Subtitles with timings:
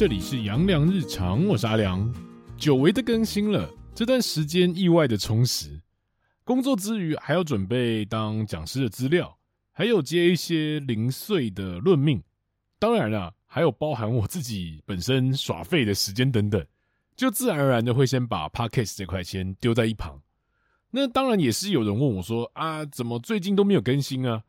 [0.00, 2.10] 这里是杨良日常，我是阿良。
[2.56, 5.78] 久违的更新了，这段时间意外的充实。
[6.42, 9.36] 工作之余还要准备当讲师的资料，
[9.72, 12.22] 还有接一些零碎的论命。
[12.78, 16.66] 当然了，还有包含我自己本身耍废的时间等等，
[17.14, 20.22] 就自然而然的会先把 Podcast 这块先丢在一旁。
[20.92, 24.44] 那当然也是有人问我说啊，怎么最近都没有更新啊？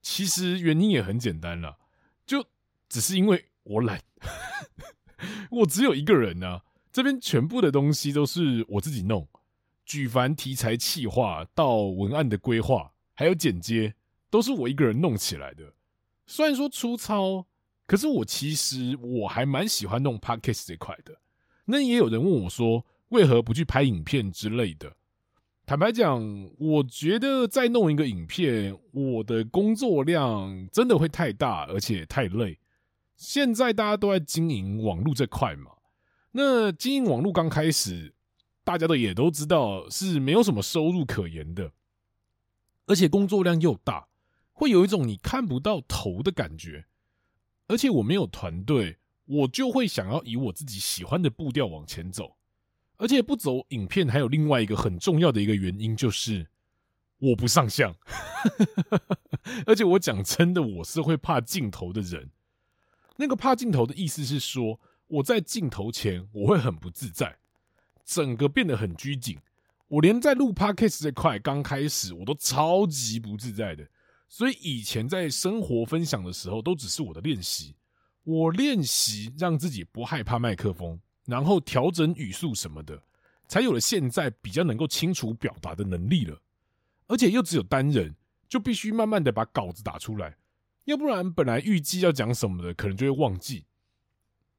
[0.00, 1.76] 其实原因也很简单了，
[2.24, 2.46] 就
[2.88, 4.00] 只是因为我懒，
[5.50, 6.62] 我只有一个人啊，
[6.92, 9.28] 这边全部的东西都是我自己弄，
[9.84, 13.94] 举凡题材企划到文案的规划，还有剪接，
[14.30, 15.74] 都是我一个人弄起来的。
[16.26, 17.46] 虽然说粗糙，
[17.86, 21.20] 可是我其实我还蛮喜欢弄 Podcast 这块的。
[21.64, 24.96] 那也有人问我说，为何不去拍影片之类的？
[25.64, 32.58] 坦白讲，我觉得再弄一个影片，我的工作量真的会太大，而且太累。
[33.22, 35.70] 现在大家都在经营网络这块嘛，
[36.32, 38.14] 那经营网络刚开始，
[38.64, 41.70] 大家都也都知道是没有什么收入可言的，
[42.86, 44.08] 而且工作量又大，
[44.50, 46.86] 会有一种你看不到头的感觉。
[47.68, 52.36] 而且我没有团队，我就会想要以我自己喜欢的步调往前走。
[52.96, 56.48] 而且不走影片，还有另外一个很重要的一个原因，就是
[57.18, 57.94] 我不上相。
[59.64, 62.28] 而且我讲真的，我是会怕镜头的人。
[63.22, 67.38] 那个怕镜头的意思是说，我在镜头前我会很不自在，
[68.04, 69.38] 整个变得很拘谨。
[69.86, 73.88] 我连在录 Podcast 这块刚开始，我都超级不自在的。
[74.28, 77.76] 所以以前在生活分享的时候，都只是我的练习。
[78.24, 80.98] 我练习让自己不害怕麦克风。
[81.24, 83.00] 然后调整语速什么的，
[83.46, 86.36] 才有了现在比较能够清楚表达的能力了。
[87.06, 88.12] 而且又只有单人，
[88.48, 90.36] 就必须慢慢的把稿子打出来，
[90.84, 93.66] 要不然本来预计要讲什么的，可能就会忘记。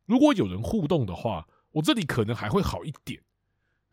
[0.05, 3.21] 如果有人互动的话，我这里可能还会好一点。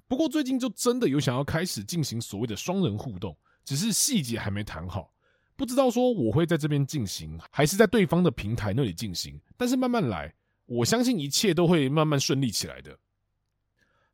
[0.07, 5.13] 不过最近就真的有想要开始进行所谓的双人互动，只是细节还没谈好，
[5.57, 9.41] 不知道说我会在这边进行，还是在对方的平台那里进行。
[9.57, 10.35] 但是慢慢来。
[10.73, 12.97] 我相信一切都会慢慢顺利起来的。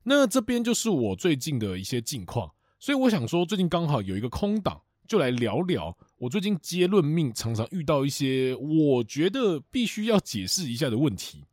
[0.02, 11.44] 那这边就是我最近的一些近况，所以我想说，最近刚好有一个空档，就来聊聊我最近接论命常常遇到一些我觉得必须要解释一下的问题。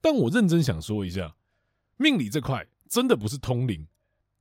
[0.00, 1.34] 但我认真想说一下，
[1.96, 3.86] 命理这块真的不是通灵，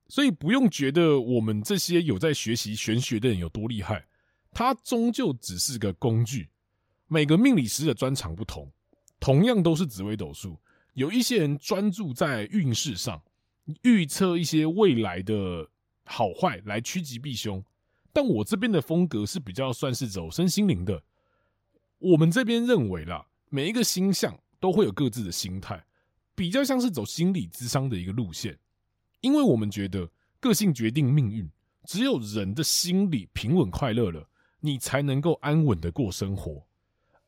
[0.08, 4.06] 所以不用觉得我们这些有在学习玄学的人有多厉害，
[4.52, 6.50] 它终究只是个工具。
[7.08, 8.72] 每个命理师的专长不同。
[9.20, 10.60] 同样都是紫微斗数，
[10.96, 13.24] 有一些人专注在运势上，
[13.84, 15.66] 预测一些未来的
[16.04, 17.64] 好坏来趋吉避凶。
[18.13, 21.03] 但我这边的风格是比较算是走身心灵的。
[21.97, 25.84] 我们这边认为啦，每一个星象都会有各自的心态，
[26.35, 28.57] 比较像是走心理智商的一个路线。
[29.22, 30.09] 因为我们觉得
[30.40, 31.50] 个性决定命运，
[31.85, 34.29] 只有人的心理平稳快乐了，
[34.59, 36.66] 你才能够安稳的过生活。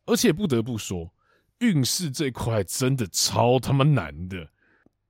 [0.05, 1.11] 而且不得不说。
[1.59, 4.49] 运势这块真的超他妈难的，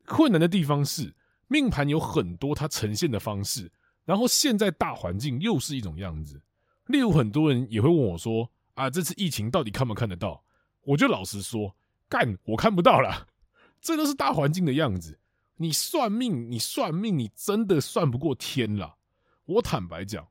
[0.06, 1.12] 困难的地方是
[1.47, 3.72] 命盘有很多它呈现的方式，
[4.06, 6.42] 然后现在大环境又是一种样子。
[6.86, 10.44] 例如很多人也会问我说：“啊，这次疫情到底看不看得到？”
[10.84, 11.76] 我就老实说
[12.08, 13.28] ：“干，我看不到啦。
[13.82, 15.20] 这都是大环境的样子。
[15.58, 18.98] 你算命，你算命，你真的算不过天啦。
[19.46, 20.28] 我坦白讲，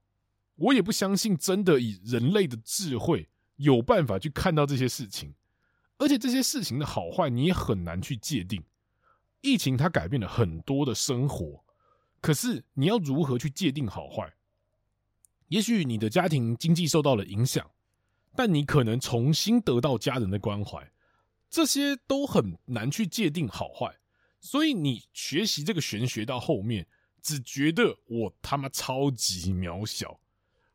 [0.54, 5.34] 我也不相信真的以人类的智慧有办法去看到这些事情。
[5.98, 8.62] 而且这些事情的好坏，你也很难去界定。
[9.40, 11.63] 疫情它改变了很多的生活，
[12.24, 14.32] 可是你要如何去界定好坏？
[15.48, 17.70] 也许你的家庭经济受到了影响，
[18.34, 20.90] 但你可能重新得到家人的关怀，
[21.50, 23.94] 这些都很难去界定好坏。
[24.40, 26.86] 所以你学习这个玄学到后面，
[27.20, 30.18] 只觉得我他妈超级渺小，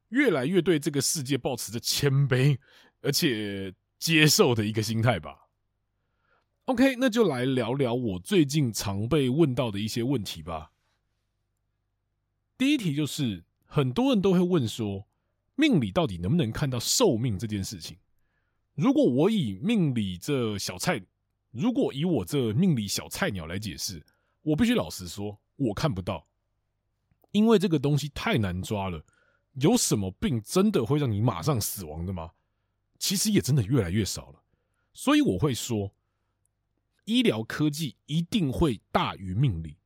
[0.09, 2.59] 越来越对这个世界抱持着谦卑，
[3.01, 3.73] 而且。
[4.00, 5.50] 接受的一个心态吧。
[6.65, 10.71] OK，那就来聊聊我最近常被问到的一些问题吧。
[12.59, 15.07] 第一题就是，很多人都会问说，
[15.56, 17.95] 命理到底能不能看到寿命这件事情？
[18.75, 21.01] 如果我以命理这小菜，
[21.51, 24.06] 如果以我这命理小菜鸟来解释，
[24.41, 26.27] 我必须老实说，我看不到，
[27.31, 29.06] 因为这个东西太难抓了。
[29.53, 32.31] 有什么病真的会让你马上死亡的吗？
[32.97, 34.44] 其实也真的越来越少了，
[34.91, 35.94] 所以我会说，
[37.06, 39.77] 医疗科技一定会大于命理，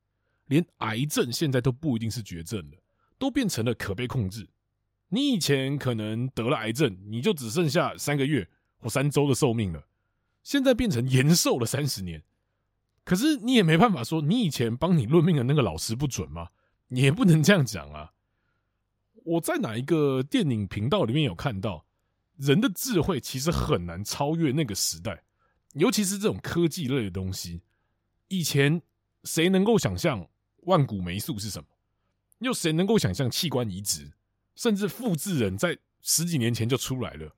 [0.48, 2.78] 连癌症现在都不一定是绝症了，
[3.18, 4.48] 都变成了可被控制。
[5.10, 9.88] 你以前可能得了癌症，你就只剩下三个月或三周的寿命了，
[10.42, 12.24] 现在变成延寿了三十年。
[13.04, 16.50] 可是你也没办法说，你以前帮你论命的那个老师不准吗？
[16.88, 18.14] 你也不能这样讲啊！
[19.26, 21.86] 我在哪一个电影频道里面有看到，
[22.38, 25.24] 人的智慧其实很难超越那个时代，
[25.74, 27.62] 尤其是这种科技类的东西。
[28.28, 28.82] 以前
[29.24, 30.28] 谁能够想象
[30.66, 31.68] 万古霉素是什么？
[32.40, 34.12] 又谁能够想象器官移植，
[34.56, 37.36] 甚至复制人在十几年前就出来了？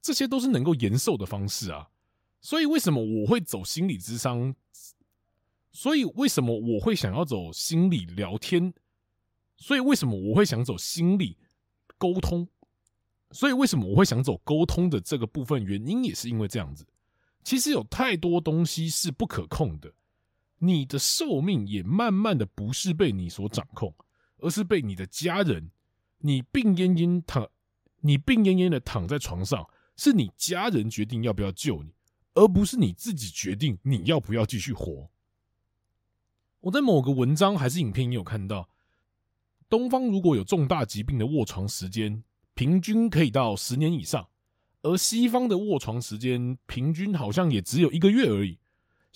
[0.00, 1.90] 这些都是能够延寿的方式啊！
[2.40, 4.54] 所以为什么我会走心理智商？
[5.72, 8.72] 所以，为什么我会想要走心理聊天？
[9.58, 11.36] 所以，为什么我会想走心理
[11.98, 12.48] 沟通？
[13.30, 15.62] 所以，为什么我会想走沟通的这个部分？
[15.62, 16.86] 原因也是因为这样子。
[17.44, 19.92] 其实有太多东西是不可控的，
[20.58, 23.94] 你的寿命也慢慢的不是被你所掌控，
[24.38, 25.70] 而是被你的家人。
[26.18, 27.48] 你病恹恹躺，
[28.00, 31.92] 你病恹恹的躺在床上，是你家人决定要不要救你，
[32.34, 35.10] 而不是你自己决定你要不要继续活。
[36.60, 38.68] 我在某个文章还是影片也有看到，
[39.68, 42.24] 东方如果有重大疾病的卧床时间，
[42.54, 44.26] 平均可以到十年以上，
[44.82, 48.58] 而西方的卧床时间平均好像也只有一个月而已。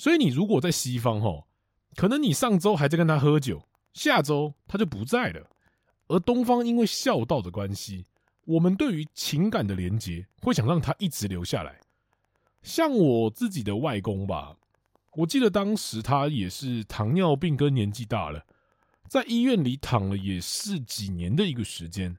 [0.00, 1.46] 所以你如果在西方吼，
[1.94, 3.62] 可能你上周还在跟他喝酒，
[3.92, 5.46] 下周他就不在了。
[6.08, 8.06] 而东方因为孝道的关系，
[8.46, 11.78] 我们对于情感的连接会想让他一直留下来。
[12.62, 14.56] 像我自己的外公吧。
[15.16, 18.42] 我记得当时他也是糖尿病跟年纪大了，
[19.06, 22.16] 在医院里躺了也是几年的一个时间。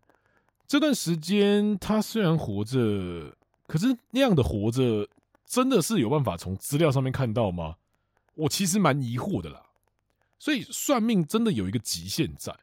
[0.67, 3.35] 这段时间他虽然活着，
[3.65, 5.07] 可是那样的活着
[5.51, 7.75] 真的是有办法从资料上面看到吗？
[8.35, 9.61] 我其实蛮疑惑的啦。
[10.39, 12.57] 所以算命真的有一个极限在。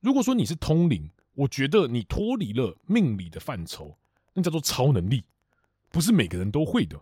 [0.00, 3.96] 如果说你是通灵，我觉得你脱离了命理的范畴，
[4.34, 5.24] 那叫做超能力，
[5.88, 7.00] 不是每个人都会的。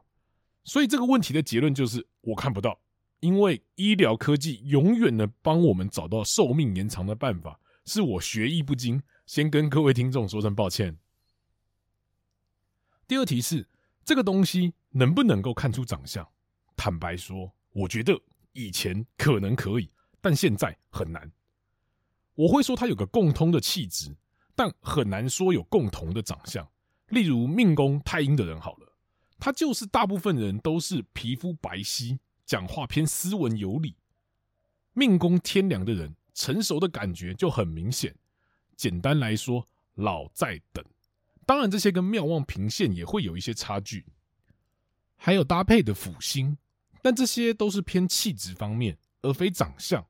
[0.62, 2.78] 所以这个问题的结论就是我看不到，
[3.18, 10.96] 因为医疗科技永远能帮我们找到寿命延长的办法，是我学艺不精，先跟各位听众说声抱歉。
[13.08, 13.66] 第二题是
[14.04, 16.26] 这个东西能不能够看出长相？
[16.76, 18.18] 坦白说，我觉得
[18.52, 19.90] 以前可能可以，
[20.20, 21.30] 但现在很难。
[22.34, 24.14] 我会说他有个共通的气质，
[24.54, 26.66] 但很难说有共同的长相。
[27.08, 28.88] 例如命宫太阴的人好了。
[29.38, 32.16] 他就是大部分人都是皮肤白皙，
[32.46, 33.96] 讲话偏斯文有礼。
[34.92, 38.14] 命宫天梁的人，成熟的感觉就很明显。
[38.76, 40.84] 简单来说，老在等。
[41.44, 44.06] 当然，这些跟妙望平线也会有一些差距。
[45.24, 46.58] 还有搭配的辅星，
[47.00, 50.04] 但这些都是偏气质方面，而非长相。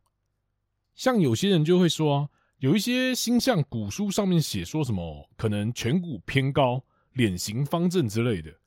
[0.95, 2.31] 像有些人就会说，
[2.61, 6.83] 有一些星象古书上面写说什么，可能颧骨偏高，
[7.13, 8.59] 脸型方正之类的。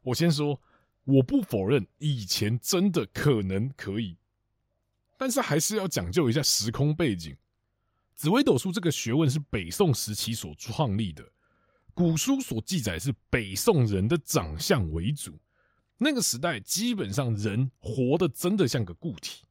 [0.00, 0.58] 我先说，
[1.04, 4.16] 我不否认以前真的可能可以，
[5.18, 7.36] 但是还是要讲究一下时空背景。
[8.14, 11.22] 紫微斗数这个学问是北宋时期所创立的，
[11.92, 15.38] 古书所记载是北宋人的长相为主。
[16.02, 19.44] 那个时代基本上人活得真的像个固体。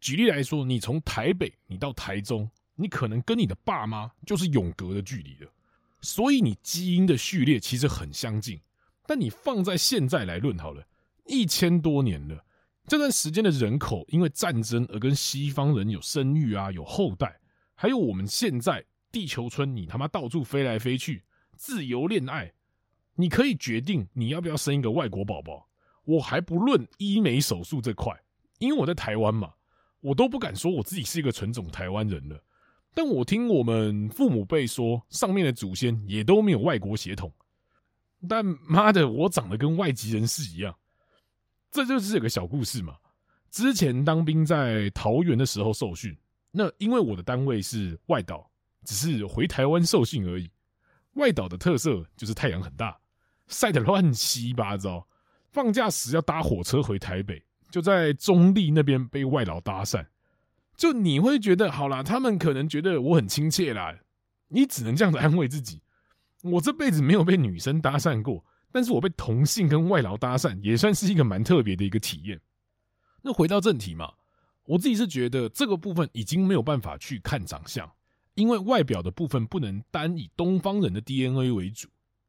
[0.00, 5.52] 举例来说，你从台北你到台中，你可能跟你的爸妈就是永隔的距离了，
[6.00, 8.58] 所以你基因的序列其实很相近。
[9.06, 10.82] 但你放在现在来论好了，
[11.26, 12.42] 一千多年了，
[12.86, 17.38] 这段时间的人口因为战争而跟西方人有生育啊，有后代，
[17.74, 21.22] 还有我们现在地球村，你他妈到处飞来飞去，
[21.54, 22.54] 自由恋爱，
[23.16, 25.68] 你可以决定你要不要生一个外国宝宝。
[26.04, 28.12] 我还不论医美手术这块，
[28.58, 29.52] 因为我在台湾嘛，
[30.00, 32.42] 我都不敢说我自己是一个纯种台湾人了。
[32.94, 37.32] 但我听我们父母辈说，上面的祖先也都没有外国血统。
[38.28, 40.76] 但妈的，我长得跟外籍人士一样，
[41.70, 42.96] 这就是有个小故事嘛。
[43.50, 46.16] 之前当兵在桃园的时候受训，
[46.50, 48.50] 那因为我的单位是外岛，
[48.84, 50.50] 只是回台湾受训而已。
[51.14, 52.98] 外岛的特色就是太阳很大，
[53.48, 55.06] 晒得乱七八糟。
[55.52, 60.06] 放假时要搭火车回台北，就在中坜那边被外劳搭讪。
[60.74, 63.94] 就你会觉得好啦，他们可能觉得我很亲切啦，
[64.48, 65.82] 你只能这样子安慰自己。
[66.42, 68.42] 我这辈子没有被女生搭讪过，
[68.72, 72.40] 但是我被同性跟外劳搭讪也算是一个蛮特别的一个体验。
[73.20, 74.10] 那回到正题嘛，
[74.64, 77.88] 我自己是觉得这个部分已经没有办法去看长相，
[78.34, 81.88] 因为外表的部分不能单以东方人的 DNA 为主，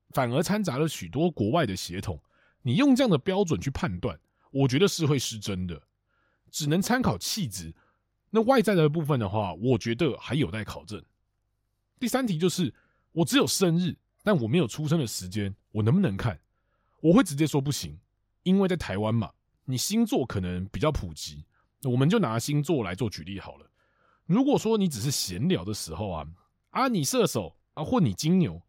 [0.09, 2.21] 反而掺杂了许多国外的血统。
[2.63, 5.79] 你用这样的标准去判断，我觉得是会失真的，
[6.49, 7.71] 只能参考气质。
[8.31, 10.99] 那外在的部分的话，我觉得还有待考证。
[11.99, 12.73] 第三题就是
[13.11, 13.95] 我只有生日。
[14.25, 16.39] 但我没有出生的时间，我能不能看？
[17.01, 17.99] 我会直接说不行，
[18.43, 19.29] 因为在台湾嘛，
[19.65, 21.43] 你星座可能比较普及，
[21.83, 23.69] 我们就拿星座来做举例好了。
[24.25, 26.25] 如果说你只是闲聊的时候啊，
[26.69, 28.61] 啊，你射手啊，或你金牛，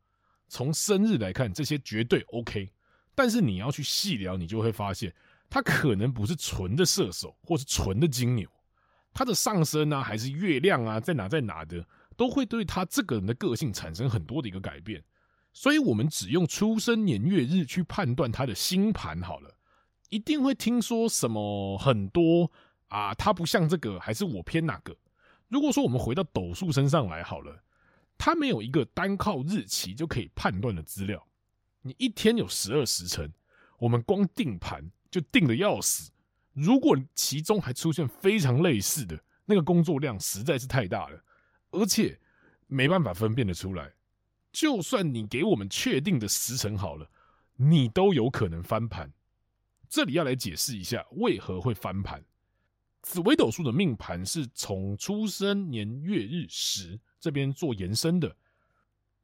[0.49, 2.73] 从生日来看，这些绝对 OK。
[3.15, 5.15] 但是你要去细聊，你就会发现，
[5.49, 8.49] 他可能不是纯的射手，或是纯的金牛，
[9.13, 15.03] 他的上升啊，还是月亮啊，在哪在哪的，都会对他这个人的个性产生很多的一个改变。
[15.53, 19.55] 所以，我们只用出生年月日去判断他的星盘好了，
[20.09, 22.51] 一定会听说什么很多
[22.89, 24.97] 啊，他不像这个，还是我偏哪个？
[25.47, 27.63] 如果说我们回到斗数身上来好了，
[28.19, 31.25] 他没有一个单靠日期就可以判断的资料。
[31.87, 33.31] 你一天有十二时辰，
[33.79, 36.11] 我们光定盘就定的要死。
[36.55, 41.23] 如果其中还出现非常类似的，那个工作量实在是太大了，
[41.73, 42.19] 而且
[42.69, 43.93] 没办法分辨得出来。
[44.51, 47.07] 就算你给我们确定的时辰好了，
[47.57, 49.13] 你都有可能翻盘。
[49.87, 52.25] 这里要来解释一下为何会翻盘。
[53.03, 58.35] 紫微斗数的命盘是从出生年月日时这边做延伸的。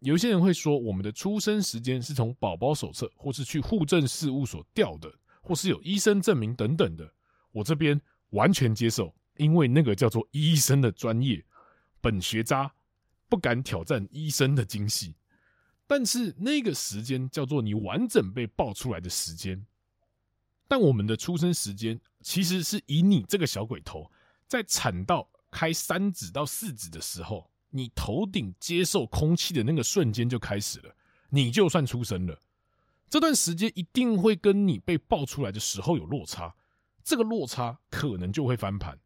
[0.00, 7.12] 有些人会说，我们的出生时间是从宝宝手册，或是去户政事务所调的，或是有医生证明等等的。
[7.52, 11.44] 我这边完全接受，因为那个叫做医生的专业，
[12.00, 12.72] 本学渣
[13.28, 15.14] 不敢挑战医生的精细。
[15.86, 19.66] 但是那个时间叫做你完整被爆出来的时间。
[20.66, 24.10] 但我们的出生时间其实是以你这个小鬼头
[24.46, 27.49] 在产道开三指到四指的时候。
[27.70, 30.94] 你头顶接受空气的那个瞬间就开始了，
[31.30, 32.38] 你就算出生了，
[33.08, 36.54] 这段时间一定会跟你被爆出来的时候有落差，
[37.02, 38.98] 这个落差可能就会翻盘，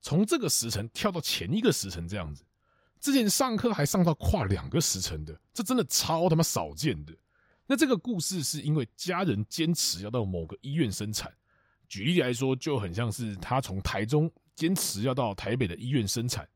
[0.00, 2.44] 从这个时辰跳到前一个时辰这样子。
[3.00, 7.14] 之前上课还上到跨两个时辰的，这真的超他妈少见的。
[7.66, 11.32] 那这个故事是因为家人坚持要到某个医院生产，
[11.88, 16.46] 举例来说，就很像是他从台中坚持要到台北的医院生产。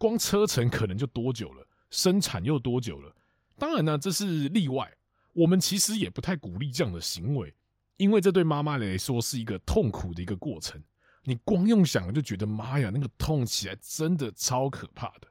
[0.00, 3.14] 光车程可能就多久了，生产又多久了？
[3.58, 4.90] 当然呢，这是例外。
[5.34, 7.54] 我们其实也不太鼓励这样的行为，
[7.98, 10.82] 因为这对妈妈来说是一个痛苦的一个过程。
[11.24, 15.28] 你光用想就觉得妈呀，那个痛起来真的超可怕的。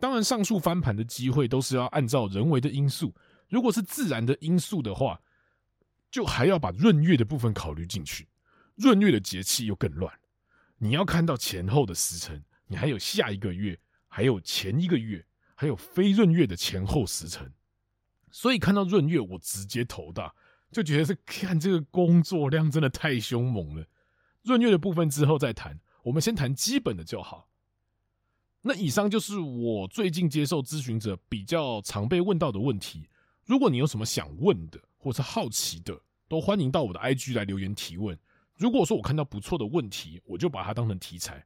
[0.00, 3.14] 当然，上述翻盘的机会都是要按照人为的因素，
[3.50, 5.20] 如果是自然的因素的话，
[6.10, 8.26] 就还要把闰月的部分考虑进去。
[8.76, 10.10] 闰月的节气又更乱，
[10.78, 12.42] 你要看到前后的时辰。
[12.72, 15.22] 你还有下一个月，还有前一个月，
[15.54, 17.52] 还有非闰月的前后时辰，
[18.30, 20.34] 所以看到闰月，我直接头大，
[20.70, 23.86] 就觉得是看这个工作量真的太凶猛了。
[24.44, 27.50] 闰月的部分之后再谈，我们先谈基本的就好。
[28.62, 33.06] 那以上就是我最近接受咨询者比较常被问到的问题。
[33.44, 38.18] 如果你有什么想问的，或是好奇的，都欢迎到我的 IG 来留言提问。
[38.56, 41.44] 如果说我看到不错的问题，我就把它当成题材。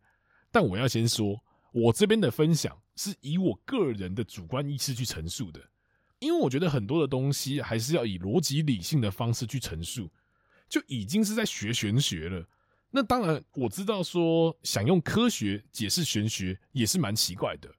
[0.57, 1.39] 但我要先说，
[1.71, 5.61] 我这边的分享是以我个人的主观意识去陈述的，
[6.19, 10.11] 因为我觉得很多的东西还是要以逻辑理性的方式去陈述，
[10.67, 12.49] 就已经是在学玄学了。
[12.91, 17.71] 那当然，我知道说想用科学解释玄学也是蛮奇怪的，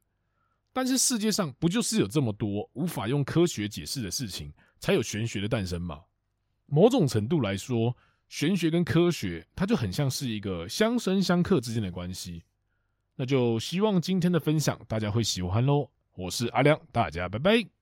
[0.72, 6.04] 但是世界上不就是有这么多无法用科学解释的事情，才有玄学的诞生吗？
[6.68, 12.44] 某种程度来说，玄学跟科学它就很像是一个相生相克之间的关系。
[13.18, 15.90] 那就希望今天的分享大家会喜欢喽！
[16.16, 17.77] 我是阿亮，大家拜拜。